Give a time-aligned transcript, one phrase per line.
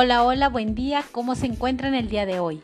[0.00, 2.62] Hola, hola, buen día, ¿cómo se encuentran el día de hoy?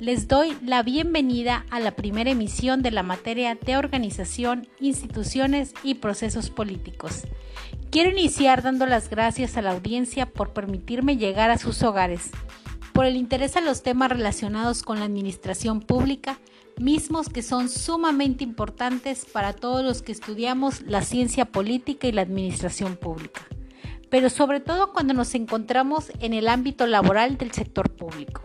[0.00, 5.94] Les doy la bienvenida a la primera emisión de la materia de organización, instituciones y
[5.94, 7.22] procesos políticos.
[7.90, 12.28] Quiero iniciar dando las gracias a la audiencia por permitirme llegar a sus hogares,
[12.92, 16.38] por el interés a los temas relacionados con la administración pública,
[16.76, 22.20] mismos que son sumamente importantes para todos los que estudiamos la ciencia política y la
[22.20, 23.40] administración pública
[24.14, 28.42] pero sobre todo cuando nos encontramos en el ámbito laboral del sector público,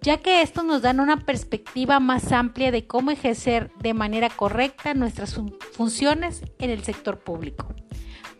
[0.00, 4.94] ya que esto nos da una perspectiva más amplia de cómo ejercer de manera correcta
[4.94, 7.72] nuestras funciones en el sector público,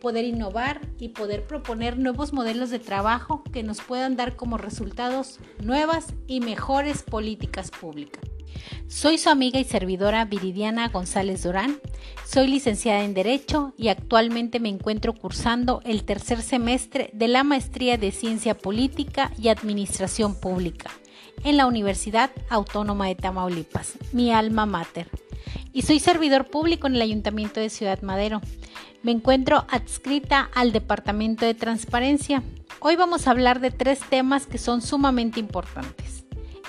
[0.01, 5.39] poder innovar y poder proponer nuevos modelos de trabajo que nos puedan dar como resultados
[5.63, 8.25] nuevas y mejores políticas públicas.
[8.89, 11.81] Soy su amiga y servidora Viridiana González Durán.
[12.25, 17.99] Soy licenciada en Derecho y actualmente me encuentro cursando el tercer semestre de la Maestría
[17.99, 20.91] de Ciencia Política y Administración Pública
[21.45, 25.09] en la Universidad Autónoma de Tamaulipas, mi alma mater.
[25.73, 28.41] Y soy servidor público en el Ayuntamiento de Ciudad Madero.
[29.03, 32.43] Me encuentro adscrita al Departamento de Transparencia.
[32.81, 36.16] Hoy vamos a hablar de tres temas que son sumamente importantes.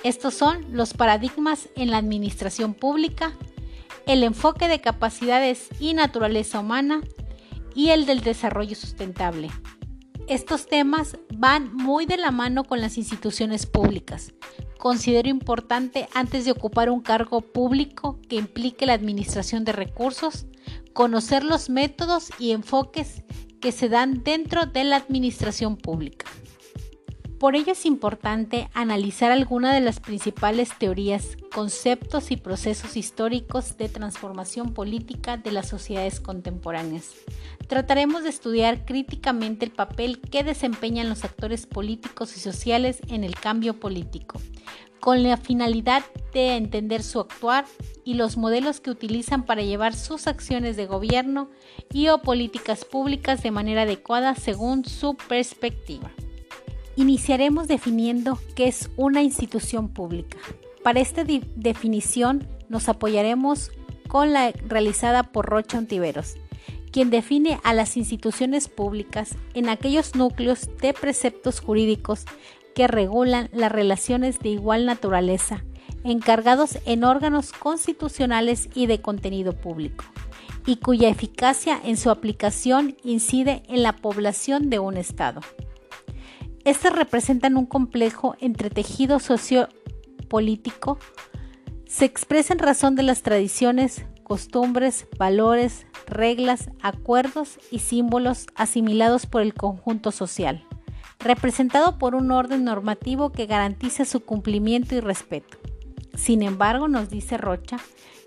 [0.03, 3.34] Estos son los paradigmas en la administración pública,
[4.06, 7.02] el enfoque de capacidades y naturaleza humana
[7.76, 9.50] y el del desarrollo sustentable.
[10.28, 14.34] Estos temas van muy de la mano con las instituciones públicas.
[14.78, 20.45] Considero importante antes de ocupar un cargo público que implique la administración de recursos,
[20.94, 23.23] conocer los métodos y enfoques
[23.59, 26.28] que se dan dentro de la administración pública.
[27.39, 33.89] Por ello es importante analizar algunas de las principales teorías, conceptos y procesos históricos de
[33.89, 37.11] transformación política de las sociedades contemporáneas.
[37.67, 43.35] Trataremos de estudiar críticamente el papel que desempeñan los actores políticos y sociales en el
[43.35, 44.41] cambio político,
[44.99, 46.03] con la finalidad
[46.33, 47.65] de entender su actuar
[48.03, 51.52] y los modelos que utilizan para llevar sus acciones de gobierno
[51.93, 56.11] y o políticas públicas de manera adecuada según su perspectiva.
[56.97, 60.39] Iniciaremos definiendo qué es una institución pública.
[60.83, 63.71] Para esta definición nos apoyaremos
[64.08, 66.37] con la realizada por Rocha Ontiveros,
[66.91, 72.25] quien define a las instituciones públicas en aquellos núcleos de preceptos jurídicos
[72.73, 75.64] que regulan las relaciones de igual naturaleza,
[76.03, 80.03] encargados en órganos constitucionales y de contenido público,
[80.65, 85.41] y cuya eficacia en su aplicación incide en la población de un Estado.
[86.67, 91.00] Estas representan un complejo entretejido sociopolítico.
[91.86, 99.44] Se expresa en razón de las tradiciones, costumbres, valores, reglas, acuerdos y símbolos asimilados por
[99.44, 100.67] el conjunto social,
[101.20, 105.58] representado por un orden normativo que garantiza su cumplimiento y respeto.
[106.16, 107.77] Sin embargo, nos dice Rocha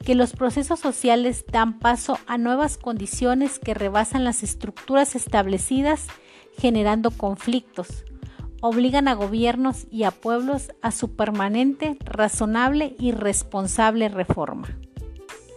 [0.02, 6.06] que los procesos sociales dan paso a nuevas condiciones que rebasan las estructuras establecidas,
[6.56, 8.06] generando conflictos,
[8.60, 14.68] obligan a gobiernos y a pueblos a su permanente, razonable y responsable reforma.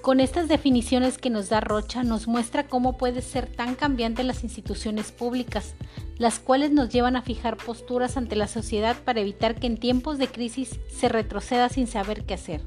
[0.02, 4.44] Con estas definiciones que nos da Rocha nos muestra cómo puede ser tan cambiante las
[4.44, 5.76] instituciones públicas,
[6.18, 10.18] las cuales nos llevan a fijar posturas ante la sociedad para evitar que en tiempos
[10.18, 12.62] de crisis se retroceda sin saber qué hacer.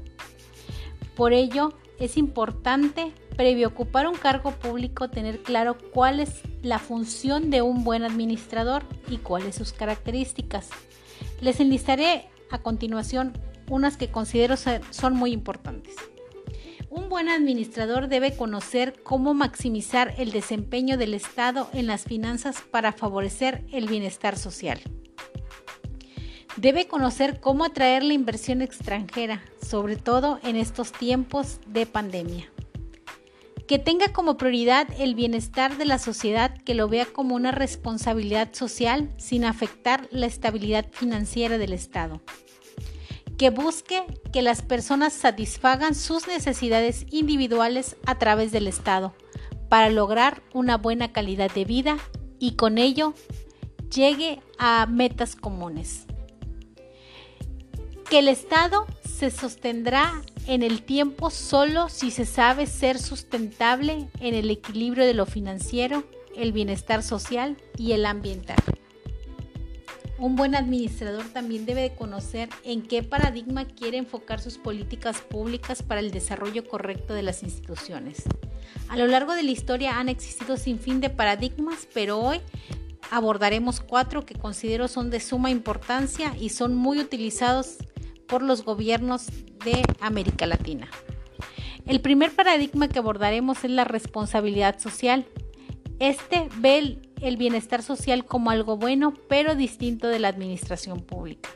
[1.15, 7.49] Por ello, es importante, previo ocupar un cargo público, tener claro cuál es la función
[7.49, 10.69] de un buen administrador y cuáles sus características.
[11.41, 13.33] Les enlistaré a continuación
[13.69, 15.95] unas que considero son muy importantes.
[16.89, 22.93] Un buen administrador debe conocer cómo maximizar el desempeño del Estado en las finanzas para
[22.93, 24.79] favorecer el bienestar social.
[26.57, 32.51] Debe conocer cómo atraer la inversión extranjera, sobre todo en estos tiempos de pandemia.
[33.67, 38.55] Que tenga como prioridad el bienestar de la sociedad, que lo vea como una responsabilidad
[38.55, 42.23] social sin afectar la estabilidad financiera del Estado.
[43.37, 44.03] Que busque
[44.33, 49.13] que las personas satisfagan sus necesidades individuales a través del Estado
[49.69, 51.97] para lograr una buena calidad de vida
[52.39, 53.13] y con ello
[53.91, 56.06] llegue a metas comunes
[58.09, 64.33] que el Estado se sostendrá en el tiempo solo si se sabe ser sustentable en
[64.33, 66.05] el equilibrio de lo financiero,
[66.35, 68.57] el bienestar social y el ambiental.
[70.19, 75.83] Un buen administrador también debe de conocer en qué paradigma quiere enfocar sus políticas públicas
[75.83, 78.23] para el desarrollo correcto de las instituciones.
[78.87, 82.39] A lo largo de la historia han existido sin fin de paradigmas, pero hoy
[83.11, 87.77] abordaremos cuatro que considero son de suma importancia y son muy utilizados
[88.27, 89.27] por los gobiernos
[89.63, 90.87] de América Latina.
[91.85, 95.25] El primer paradigma que abordaremos es la responsabilidad social.
[95.99, 101.49] Este ve el, bienestar social como algo bueno, pero distinto de la administración pública.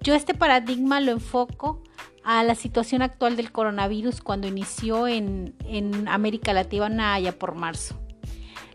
[0.00, 1.82] Yo este paradigma lo enfoco
[2.24, 7.98] a la situación actual del coronavirus cuando inició en, en América Latina allá por marzo.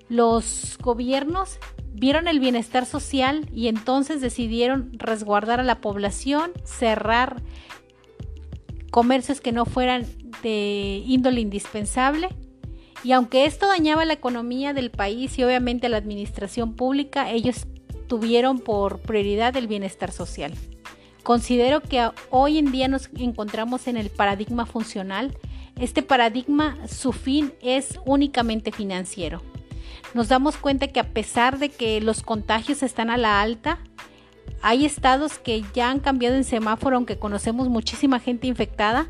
[0.07, 1.59] Los gobiernos
[2.03, 7.41] vieron el bienestar social y entonces decidieron resguardar a la población, cerrar
[8.91, 10.05] comercios que no fueran
[10.41, 12.27] de índole indispensable.
[13.05, 17.67] Y aunque esto dañaba la economía del país y obviamente la administración pública, ellos
[18.07, 20.53] tuvieron por prioridad el bienestar social.
[21.23, 25.37] Considero que hoy en día nos encontramos en el paradigma funcional.
[25.79, 29.41] Este paradigma, su fin es únicamente financiero
[30.13, 33.79] nos damos cuenta que a pesar de que los contagios están a la alta,
[34.61, 39.07] hay estados que ya han cambiado en semáforo, aunque conocemos muchísima gente infectada,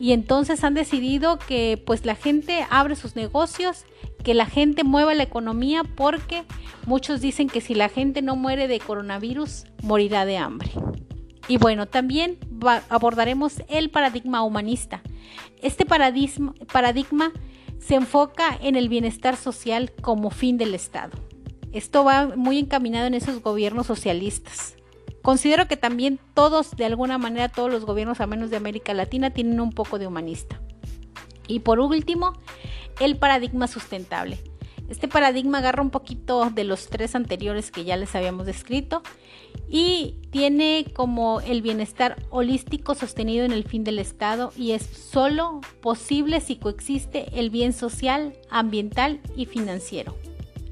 [0.00, 3.84] y entonces han decidido que pues la gente abre sus negocios,
[4.22, 6.44] que la gente mueva la economía, porque
[6.86, 10.70] muchos dicen que si la gente no muere de coronavirus, morirá de hambre.
[11.48, 12.38] Y bueno, también
[12.90, 15.02] abordaremos el paradigma humanista.
[15.62, 17.32] Este paradigma, paradigma
[17.78, 21.18] se enfoca en el bienestar social como fin del Estado.
[21.72, 24.74] Esto va muy encaminado en esos gobiernos socialistas.
[25.22, 29.30] Considero que también todos, de alguna manera, todos los gobiernos, a menos de América Latina,
[29.30, 30.60] tienen un poco de humanista.
[31.46, 32.32] Y por último,
[33.00, 34.38] el paradigma sustentable.
[34.88, 39.02] Este paradigma agarra un poquito de los tres anteriores que ya les habíamos descrito
[39.68, 45.60] y tiene como el bienestar holístico sostenido en el fin del Estado y es solo
[45.80, 50.14] posible si coexiste el bien social, ambiental y financiero.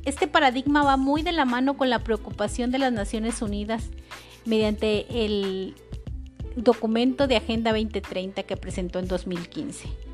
[0.04, 3.90] Este paradigma va muy de la mano con la preocupación de las Naciones Unidas
[4.44, 5.74] mediante el
[6.54, 10.05] documento de Agenda 2030 que presentó en 2015.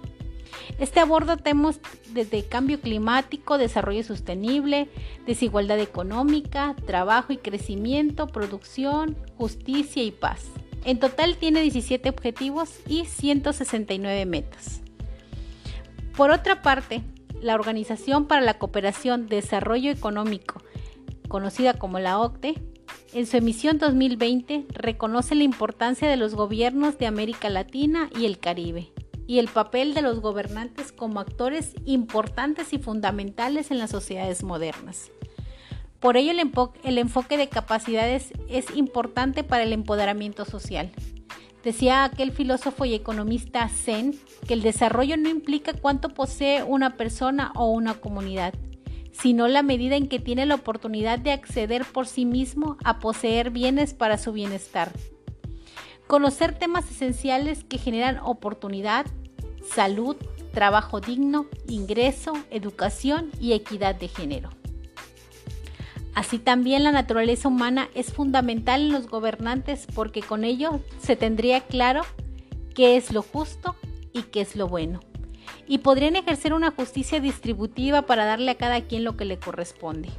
[0.83, 1.79] Este aborda temas
[2.11, 4.89] desde cambio climático, desarrollo sostenible,
[5.25, 10.45] desigualdad económica, trabajo y crecimiento, producción, justicia y paz.
[10.85, 14.81] En total tiene 17 objetivos y 169 metas.
[16.17, 17.03] Por otra parte,
[17.41, 20.65] la Organización para la Cooperación, Desarrollo Económico,
[21.29, 22.61] conocida como la OCDE,
[23.15, 28.41] en su emisión 2020 reconoce la importancia de los gobiernos de América Latina y el
[28.41, 28.92] Caribe
[29.33, 35.11] y el papel de los gobernantes como actores importantes y fundamentales en las sociedades modernas.
[36.01, 40.91] Por ello, el, enfoque de capacidades es importante para el empoderamiento social.
[41.65, 44.15] Decía aquel filósofo y economista Zen
[44.47, 48.53] que el desarrollo no implica cuánto posee una persona o una comunidad,
[49.13, 53.49] sino la medida en que tiene la oportunidad de acceder por sí mismo a poseer
[53.49, 54.93] bienes para su bienestar.
[56.07, 59.07] Conocer temas esenciales que generan oportunidad,
[59.63, 60.17] salud,
[60.53, 64.51] trabajo digno, ingreso, educación y equidad de género.
[66.15, 71.63] Así también la naturaleza humana es fundamental en los gobernantes porque con ello se tendría
[71.63, 72.03] claro
[72.75, 73.77] qué es lo justo
[74.13, 75.01] y qué es lo bueno.
[75.67, 80.11] Y podrían ejercer una justicia distributiva para darle a cada quien lo que le corresponde.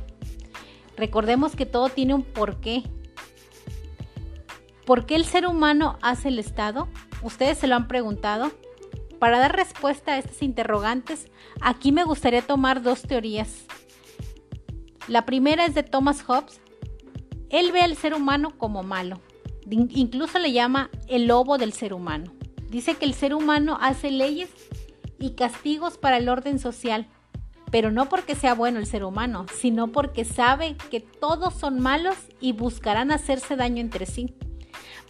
[0.98, 2.84] Recordemos que todo tiene un porqué
[4.86, 6.90] ¿Por qué el ser humano hace el Estado?
[7.22, 8.52] ¿Ustedes se lo han preguntado?
[9.24, 13.64] Para dar respuesta a estas interrogantes, aquí me gustaría tomar dos teorías.
[15.08, 16.60] La primera es de Thomas Hobbes.
[17.50, 19.22] Él ve al ser humano como malo.
[19.70, 22.34] Incluso le llama el lobo del ser humano.
[22.68, 24.50] Dice que el ser humano hace leyes
[25.20, 27.08] y castigos para el orden social,
[27.72, 32.18] pero no porque sea bueno el ser humano, sino porque sabe que todos son malos
[32.42, 34.36] y buscarán hacerse daño entre sí.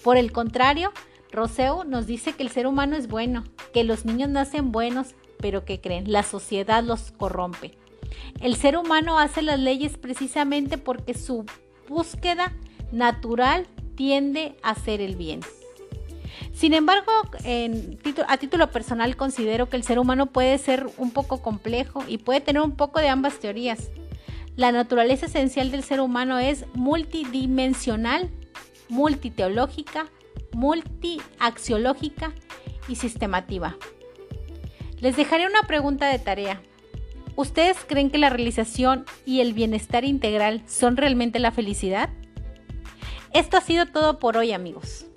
[0.04, 0.92] Por el contrario,
[1.34, 5.66] Rousseau nos dice que el ser humano es bueno, que los niños nacen buenos, pero
[5.66, 7.76] que creen, la sociedad los corrompe.
[8.40, 11.46] El ser humano hace las leyes precisamente porque su
[11.90, 12.54] búsqueda
[12.92, 15.42] natural tiende a hacer el bien.
[16.54, 17.12] Sin embargo,
[18.28, 22.42] a título personal considero que el ser humano puede ser un poco complejo y puede
[22.42, 23.90] tener un poco de ambas teorías.
[24.56, 28.30] La naturaleza esencial del ser humano es multidimensional
[28.90, 30.08] multiteológica,
[30.54, 32.34] multiaxiológica
[32.88, 33.76] y sistemativa.
[35.00, 36.62] Les dejaré una pregunta de tarea.
[37.36, 42.10] ¿Ustedes creen que la realización y el bienestar integral son realmente la felicidad?
[43.34, 45.08] Esto ha sido todo por hoy amigos.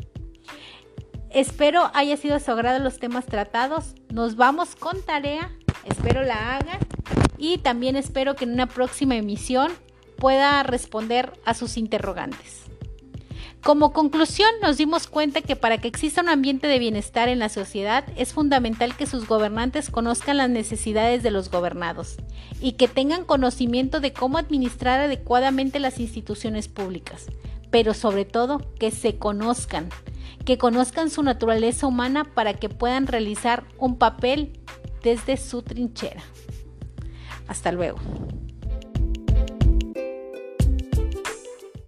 [1.30, 3.94] Espero haya sido de los temas tratados.
[4.10, 5.52] Nos vamos con tarea.
[5.84, 6.78] Espero la hagan.
[7.36, 9.70] Y también espero que en una próxima emisión
[10.16, 12.62] pueda responder a sus interrogantes.
[13.66, 17.48] Como conclusión, nos dimos cuenta que para que exista un ambiente de bienestar en la
[17.48, 22.14] sociedad es fundamental que sus gobernantes conozcan las necesidades de los gobernados
[22.60, 27.26] y que tengan conocimiento de cómo administrar adecuadamente las instituciones públicas,
[27.72, 29.88] pero sobre todo que se conozcan,
[30.44, 34.60] que conozcan su naturaleza humana para que puedan realizar un papel
[35.02, 36.22] desde su trinchera.
[37.48, 37.98] Hasta luego.